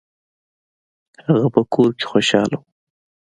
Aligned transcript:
هغه 1.27 1.47
په 1.55 1.61
کور 1.73 1.89
کې 1.99 2.05
خوشحاله 2.11 2.55
و. 2.59 2.63